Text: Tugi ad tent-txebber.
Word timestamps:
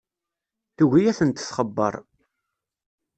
Tugi 0.75 1.01
ad 1.09 1.17
tent-txebber. 1.17 1.93